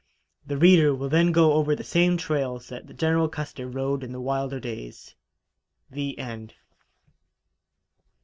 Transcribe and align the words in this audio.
The 0.47 0.57
reader 0.57 0.95
will 0.95 1.09
then 1.09 1.31
go 1.31 1.53
over 1.53 1.75
the 1.75 1.83
same 1.83 2.17
trails 2.17 2.69
that 2.69 2.97
General 2.97 3.29
Custer 3.29 3.67
rode 3.67 4.03
in 4.03 4.11
the 4.11 4.19
wilder 4.19 4.59
days. 4.59 5.13
The 5.91 6.17
End. 6.17 6.55